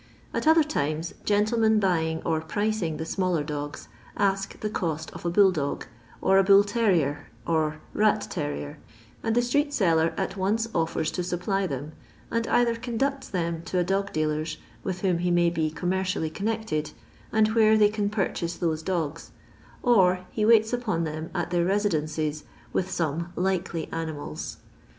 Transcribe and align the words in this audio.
At 0.33 0.47
other 0.47 0.63
times, 0.63 1.13
gentlemen 1.25 1.79
buying 1.79 2.23
or 2.25 2.41
pricing 2.41 2.97
the 2.97 3.05
smaller 3.05 3.43
dogs, 3.43 3.87
ask 4.17 4.59
the 4.61 4.69
cost 4.71 5.11
of 5.11 5.25
a 5.27 5.29
bull 5.29 5.51
dog, 5.51 5.85
or 6.21 6.39
a 6.39 6.43
bull 6.43 6.63
terrier 6.63 7.27
or 7.45 7.79
rat 7.93 8.21
terrier, 8.27 8.79
and 9.21 9.35
the 9.35 9.43
street 9.43 9.75
seller 9.75 10.15
at 10.17 10.35
once 10.37 10.67
offers 10.73 11.11
to 11.11 11.23
supply 11.23 11.67
them, 11.67 11.91
and 12.31 12.47
either 12.47 12.73
conducts 12.75 13.29
them 13.29 13.61
to 13.65 13.77
a 13.77 13.83
dog 13.83 14.11
dealer's, 14.11 14.57
with 14.83 15.01
whom 15.01 15.19
he 15.19 15.29
may 15.29 15.51
be 15.51 15.69
commercially 15.69 16.31
connected, 16.31 16.93
and 17.31 17.49
where 17.49 17.77
they 17.77 17.89
can 17.89 18.09
purchase 18.09 18.55
those 18.55 18.81
dogs, 18.81 19.29
or 19.83 20.21
he 20.31 20.43
waits 20.43 20.73
upon 20.73 21.03
them 21.03 21.29
at 21.35 21.51
their 21.51 21.63
residences 21.63 22.43
with 22.73 22.89
some 22.89 23.31
"likely 23.35 23.87
animals." 23.93 24.57